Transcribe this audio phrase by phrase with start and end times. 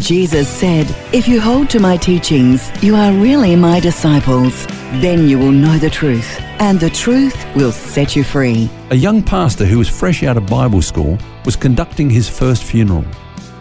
[0.00, 4.66] Jesus said, If you hold to my teachings, you are really my disciples.
[5.00, 8.68] Then you will know the truth, and the truth will set you free.
[8.90, 13.04] A young pastor who was fresh out of Bible school was conducting his first funeral.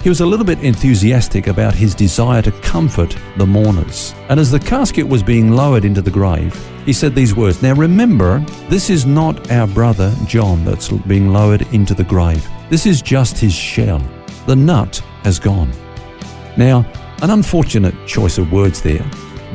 [0.03, 4.13] He was a little bit enthusiastic about his desire to comfort the mourners.
[4.29, 6.53] And as the casket was being lowered into the grave,
[6.85, 8.39] he said these words Now remember,
[8.69, 12.47] this is not our brother John that's being lowered into the grave.
[12.69, 14.01] This is just his shell.
[14.45, 15.71] The nut has gone.
[16.57, 16.85] Now,
[17.21, 19.05] an unfortunate choice of words there,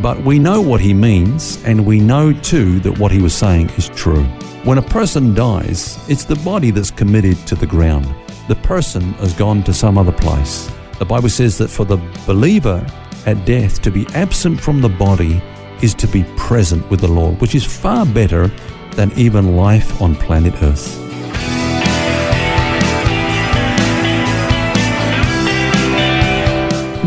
[0.02, 3.70] but we know what he means, and we know too that what he was saying
[3.70, 4.24] is true.
[4.64, 8.06] When a person dies, it's the body that's committed to the ground.
[8.48, 10.70] The person has gone to some other place.
[10.98, 12.86] The Bible says that for the believer
[13.26, 15.42] at death, to be absent from the body
[15.82, 18.50] is to be present with the Lord, which is far better
[18.92, 21.09] than even life on planet Earth.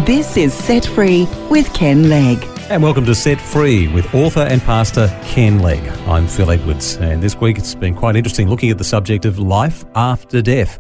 [0.05, 2.43] This is Set Free with Ken Legg.
[2.69, 5.79] And welcome to Set Free with author and pastor Ken Legg.
[6.09, 9.39] I'm Phil Edwards, and this week it's been quite interesting looking at the subject of
[9.39, 10.77] life after death.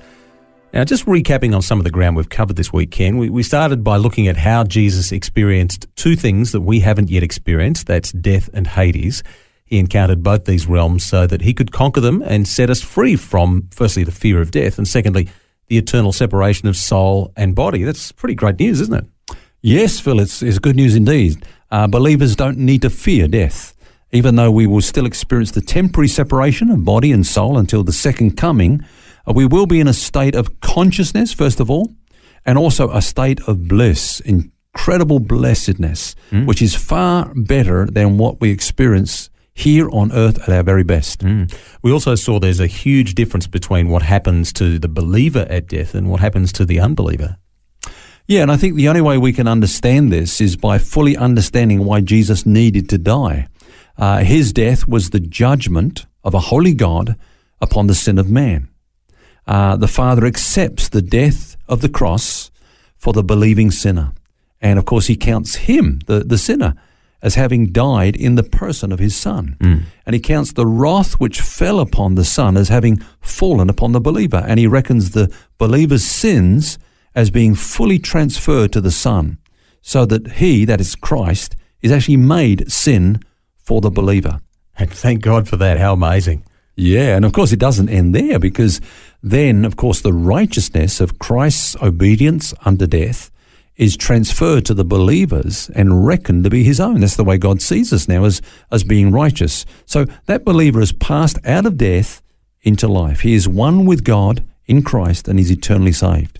[0.73, 3.43] Now, just recapping on some of the ground we've covered this week, Ken, we, we
[3.43, 8.11] started by looking at how Jesus experienced two things that we haven't yet experienced that's
[8.11, 9.23] death and Hades.
[9.63, 13.15] He encountered both these realms so that he could conquer them and set us free
[13.15, 15.29] from, firstly, the fear of death, and secondly,
[15.67, 17.83] the eternal separation of soul and body.
[17.83, 19.05] That's pretty great news, isn't it?
[19.65, 21.45] Yes, Phil, it's, it's good news indeed.
[21.71, 23.73] Uh, believers don't need to fear death.
[24.11, 27.93] Even though we will still experience the temporary separation of body and soul until the
[27.93, 28.85] second coming,
[29.25, 31.95] uh, we will be in a state of consciousness, first of all,
[32.45, 36.45] and also a state of bliss, incredible blessedness, mm.
[36.45, 41.21] which is far better than what we experience here on earth at our very best.
[41.21, 41.57] Mm.
[41.81, 45.95] We also saw there's a huge difference between what happens to the believer at death
[45.95, 47.37] and what happens to the unbeliever.
[48.27, 51.83] Yeah, and I think the only way we can understand this is by fully understanding
[51.83, 53.47] why Jesus needed to die.
[53.97, 57.15] Uh, his death was the judgment of a holy God
[57.61, 58.69] upon the sin of man.
[59.45, 62.49] Uh, the Father accepts the death of the cross
[62.97, 64.13] for the believing sinner.
[64.61, 66.75] And of course, he counts him, the, the sinner,
[67.21, 69.57] as having died in the person of his Son.
[69.59, 69.83] Mm.
[70.05, 73.99] And he counts the wrath which fell upon the Son as having fallen upon the
[73.99, 74.43] believer.
[74.47, 76.77] And he reckons the believer's sins
[77.15, 79.37] as being fully transferred to the Son,
[79.81, 83.19] so that he, that is Christ, is actually made sin
[83.57, 84.39] for the believer.
[84.77, 85.77] And thank God for that.
[85.77, 86.43] How amazing.
[86.75, 88.81] Yeah, and of course it doesn't end there because
[89.21, 93.29] then, of course, the righteousness of Christ's obedience unto death
[93.75, 97.01] is transferred to the believers and reckoned to be his own.
[97.01, 98.41] That's the way God sees us now as,
[98.71, 99.65] as being righteous.
[99.85, 102.21] So that believer has passed out of death
[102.61, 103.21] into life.
[103.21, 106.39] He is one with God in Christ and is eternally saved.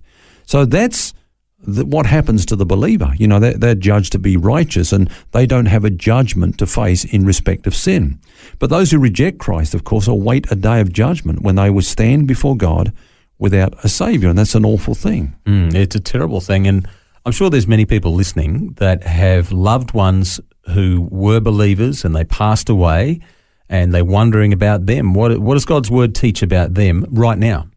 [0.53, 1.16] So that's
[1.64, 3.12] the, what happens to the believer.
[3.18, 6.68] You know, they're, they're judged to be righteous and they don't have a judgment to
[6.68, 8.19] face in respect of sin.
[8.59, 11.81] But those who reject Christ, of course, await a day of judgment when they will
[11.81, 12.94] stand before God
[13.40, 14.30] without a Savior.
[14.30, 15.36] And that's an awful thing.
[15.47, 16.68] Mm, it's a terrible thing.
[16.68, 16.88] And
[17.25, 20.40] I'm sure there's many people listening that have loved ones
[20.75, 23.22] who were believers and they passed away
[23.70, 25.16] and they're wondering about them.
[25.16, 27.70] What, what does God's word teach about them right now?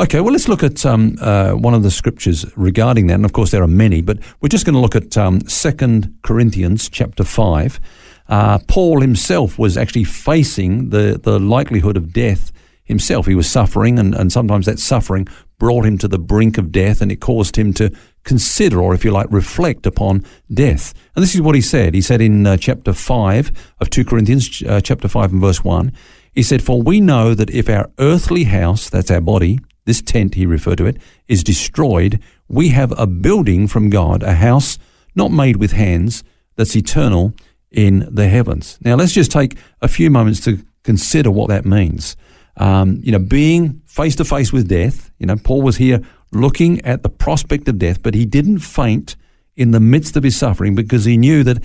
[0.00, 3.16] Okay, well, let's look at um, uh, one of the scriptures regarding that.
[3.16, 6.02] And of course, there are many, but we're just going to look at um, 2
[6.22, 7.78] Corinthians chapter 5.
[8.26, 12.50] Uh, Paul himself was actually facing the, the likelihood of death
[12.82, 13.26] himself.
[13.26, 15.28] He was suffering, and, and sometimes that suffering
[15.58, 17.94] brought him to the brink of death, and it caused him to
[18.24, 20.94] consider, or if you like, reflect upon death.
[21.14, 21.92] And this is what he said.
[21.92, 25.92] He said in uh, chapter 5 of 2 Corinthians, uh, chapter 5 and verse 1,
[26.32, 29.58] he said, For we know that if our earthly house, that's our body,
[29.90, 34.34] this tent, he referred to it, is destroyed, we have a building from God, a
[34.34, 34.78] house
[35.16, 36.22] not made with hands,
[36.54, 37.34] that's eternal
[37.72, 38.78] in the heavens.
[38.84, 42.16] Now, let's just take a few moments to consider what that means.
[42.56, 46.00] Um, you know, being face to face with death, you know, Paul was here
[46.30, 49.16] looking at the prospect of death, but he didn't faint
[49.56, 51.58] in the midst of his suffering because he knew that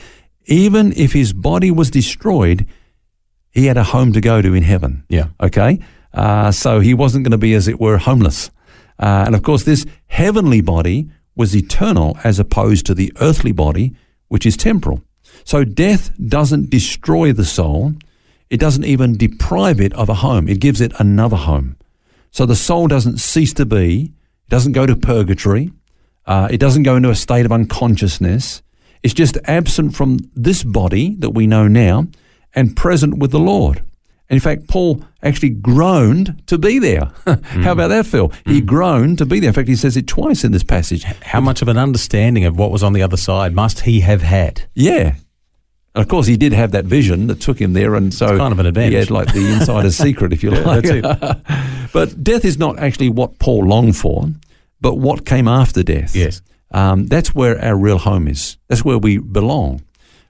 [0.48, 2.66] even if his body was destroyed,
[3.51, 5.04] he had a home to go to in heaven.
[5.10, 5.28] Yeah.
[5.39, 5.80] Okay.
[6.16, 8.50] Uh, so he wasn't going to be, as it were, homeless.
[8.98, 13.94] Uh, and of course, this heavenly body was eternal as opposed to the earthly body,
[14.30, 15.04] which is temporal.
[15.44, 17.94] So death doesn't destroy the soul.
[18.50, 20.48] It doesn't even deprive it of a home.
[20.48, 21.76] It gives it another home.
[22.32, 24.14] So the soul doesn't cease to be.
[24.46, 25.72] It doesn't go to purgatory.
[26.26, 28.62] Uh, it doesn't go into a state of unconsciousness.
[29.04, 32.08] It's just absent from this body that we know now
[32.54, 33.84] and present with the Lord.
[34.30, 37.12] And in fact, Paul actually groaned to be there.
[37.25, 38.31] How about that, Phil?
[38.45, 39.50] He groaned to be there.
[39.50, 41.04] In fact, he says it twice in this passage.
[41.04, 44.24] How much of an understanding of what was on the other side must he have
[44.24, 44.63] had?
[44.74, 45.16] Yeah.
[45.94, 48.38] And of course, he did have that vision that took him there, and so It's
[48.39, 48.94] kind of an He advantage.
[49.00, 50.83] had like the insider's secret, if you like.
[50.83, 54.28] that's but death is not actually what Paul longed for,
[54.81, 56.16] but what came after death.
[56.16, 56.42] Yes.
[56.71, 58.57] Um, that's where our real home is.
[58.68, 59.83] That's where we belong.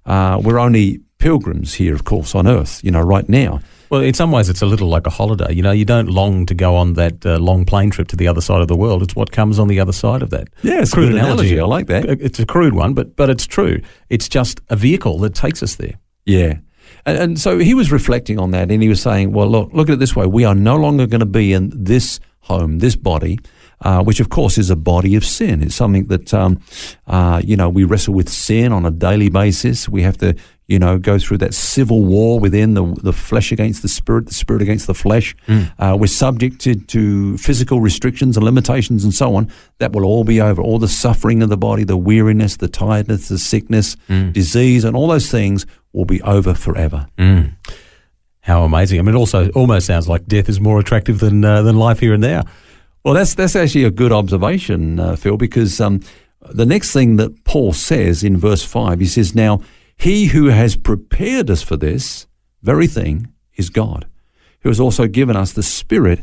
[0.06, 3.62] Uh, we're only pilgrims here, of course, on earth, you know, right now.
[3.90, 5.54] Well, in some ways, it's a little like a holiday.
[5.54, 8.28] You know, you don't long to go on that uh, long plane trip to the
[8.28, 9.04] other side of the world.
[9.04, 10.48] It's what comes on the other side of that.
[10.64, 11.60] Yeah, it's a good analogy.
[11.60, 12.06] I like that.
[12.22, 13.82] It's a crude one, but but it's true.
[14.10, 16.00] It's just a vehicle that takes us there.
[16.26, 16.60] Yeah.
[17.06, 19.90] And, and so he was reflecting on that and he was saying, well, look, look
[19.90, 20.26] at it this way.
[20.26, 23.40] We are no longer going to be in this home, this body,
[23.82, 25.64] uh, which of course is a body of sin.
[25.64, 26.62] It's something that, um,
[27.08, 29.90] uh, you know, we wrestle with sin on a daily basis.
[29.90, 30.36] We have to,
[30.68, 34.34] you know, go through that civil war within the, the flesh against the spirit, the
[34.34, 35.36] spirit against the flesh.
[35.78, 39.48] Uh, we're subjected to physical restrictions and limitations and so on.
[39.78, 40.62] That will all be over.
[40.62, 43.96] All the suffering of the body, the weariness, the tiredness, the sickness,
[44.32, 47.08] disease, and all those things will be over forever.
[48.42, 49.00] How amazing!
[49.00, 52.00] I mean, it also almost sounds like death is more attractive than uh, than life
[52.00, 52.44] here and now.
[53.04, 56.02] Well, that's that's actually a good observation, uh, Phil, because um,
[56.42, 59.62] the next thing that Paul says in verse five, he says, "Now
[59.98, 62.28] he who has prepared us for this
[62.62, 64.06] very thing is God,
[64.62, 66.22] who has also given us the Spirit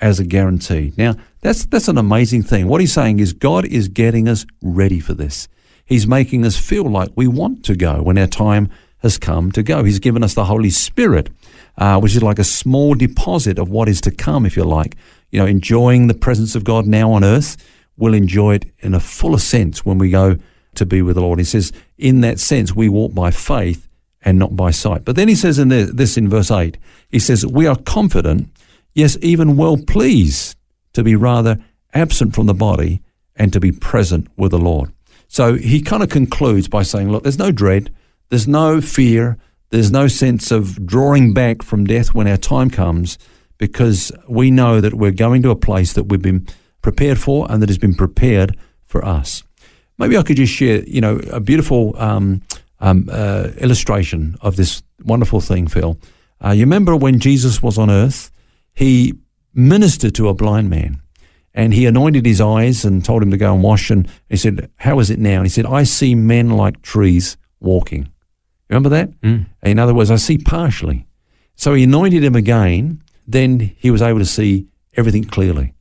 [0.00, 2.68] as a guarantee." Now, that's that's an amazing thing.
[2.68, 5.48] What he's saying is God is getting us ready for this.
[5.84, 9.62] He's making us feel like we want to go when our time has come to
[9.62, 9.84] go.
[9.84, 11.28] He's given us the Holy Spirit,
[11.76, 14.96] uh, which is like a small deposit of what is to come, if you like.
[15.30, 17.58] You know, enjoying the presence of God now on earth,
[17.98, 20.38] we'll enjoy it in a fuller sense when we go
[20.76, 21.38] to be with the Lord.
[21.38, 23.88] He says, in that sense, we walk by faith
[24.22, 25.04] and not by sight.
[25.04, 26.78] But then he says in this in verse 8,
[27.08, 28.48] he says, We are confident,
[28.94, 30.56] yes, even well pleased
[30.94, 31.58] to be rather
[31.92, 33.02] absent from the body
[33.36, 34.92] and to be present with the Lord.
[35.28, 37.92] So he kind of concludes by saying, Look, there's no dread,
[38.30, 39.36] there's no fear,
[39.70, 43.18] there's no sense of drawing back from death when our time comes
[43.58, 46.46] because we know that we're going to a place that we've been
[46.82, 49.42] prepared for and that has been prepared for us.
[49.98, 52.42] Maybe I could just share, you know, a beautiful um,
[52.80, 55.98] um, uh, illustration of this wonderful thing, Phil.
[56.44, 58.30] Uh, you remember when Jesus was on earth,
[58.74, 59.14] he
[59.54, 61.00] ministered to a blind man
[61.54, 63.90] and he anointed his eyes and told him to go and wash.
[63.90, 65.36] And he said, How is it now?
[65.36, 68.10] And he said, I see men like trees walking.
[68.68, 69.10] Remember that?
[69.62, 71.06] In other words, I see partially.
[71.54, 73.02] So he anointed him again.
[73.26, 75.74] Then he was able to see everything clearly.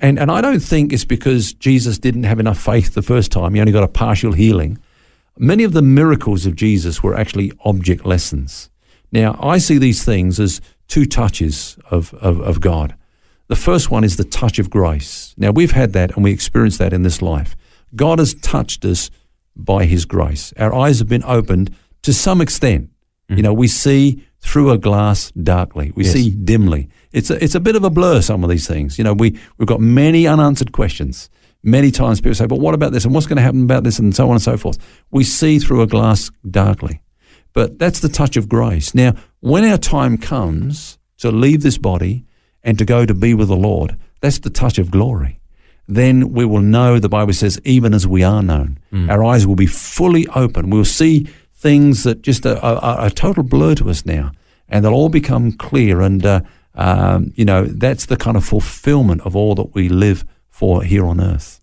[0.00, 3.54] And, and I don't think it's because Jesus didn't have enough faith the first time.
[3.54, 4.78] He only got a partial healing.
[5.38, 8.70] Many of the miracles of Jesus were actually object lessons.
[9.12, 12.94] Now, I see these things as two touches of, of, of God.
[13.48, 15.34] The first one is the touch of grace.
[15.36, 17.56] Now, we've had that and we experienced that in this life.
[17.94, 19.10] God has touched us
[19.56, 20.52] by his grace.
[20.56, 22.90] Our eyes have been opened to some extent.
[23.28, 23.36] Mm.
[23.36, 25.92] You know, we see through a glass darkly.
[25.94, 26.12] We Yes.
[26.14, 26.88] see dimly.
[27.12, 28.98] It's a, it's a bit of a blur, some of these things.
[28.98, 31.28] You know, we, we've got many unanswered questions.
[31.62, 33.04] Many times people say, but what about this?
[33.04, 33.98] And what's going to happen about this?
[33.98, 34.78] And so on and so forth.
[35.10, 37.02] We see through a glass darkly.
[37.52, 38.94] But that's the touch of grace.
[38.94, 42.24] Now, when our time comes to leave this body
[42.62, 45.40] and to go to be with the Lord, that's the touch of glory.
[45.86, 48.78] Then we will know, the Bible says, even as we are known.
[48.92, 49.10] Mm.
[49.10, 50.70] Our eyes will be fully open.
[50.70, 54.30] We'll see things that just are, are a total blur to us now,
[54.70, 56.00] and they'll all become clear.
[56.00, 56.40] And, uh,
[56.74, 61.04] um, you know, that's the kind of fulfillment of all that we live for here
[61.04, 61.60] on earth.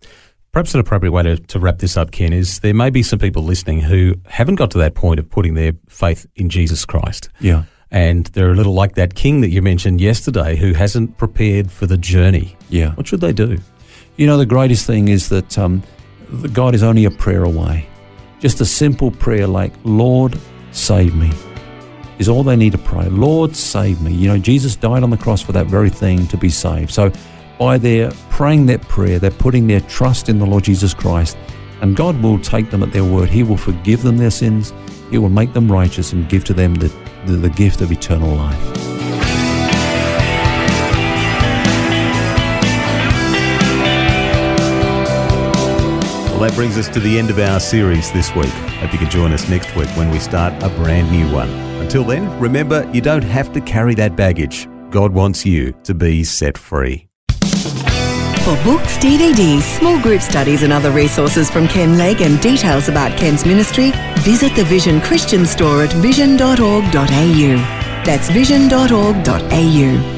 [0.52, 3.20] Perhaps an appropriate way to, to wrap this up, Ken, is there may be some
[3.20, 7.30] people listening who haven't got to that point of putting their faith in Jesus Christ.
[7.40, 7.64] Yeah.
[7.92, 11.86] And they're a little like that king that you mentioned yesterday who hasn't prepared for
[11.86, 12.58] the journey.
[12.70, 12.92] Yeah.
[12.96, 13.60] What should they do?
[14.16, 15.84] You know, the greatest thing is that um,
[16.30, 17.88] the- God is only a prayer away.
[18.40, 20.38] Just a simple prayer like, Lord,
[20.72, 21.32] save me,
[22.20, 23.08] is all they need to pray.
[23.10, 24.14] Lord, save me.
[24.14, 26.92] You know, Jesus died on the cross for that very thing to be saved.
[26.92, 27.12] So
[27.60, 31.38] by their praying that prayer, they're putting their trust in the Lord Jesus Christ,
[31.82, 33.30] and God will take them at their word.
[33.30, 34.74] He will forgive them their sins,
[35.10, 36.94] He will make them righteous, and give to them the,
[37.26, 38.88] the, the gift of eternal life.
[46.32, 48.46] Well, that brings us to the end of our series this week.
[48.46, 51.67] Hope you can join us next week when we start a brand new one.
[51.81, 54.67] Until then, remember you don't have to carry that baggage.
[54.89, 57.07] God wants you to be set free.
[58.48, 63.17] For books, DVDs, small group studies, and other resources from Ken Legg and details about
[63.17, 66.84] Ken's ministry, visit the Vision Christian store at vision.org.au.
[68.05, 70.17] That's vision.org.au.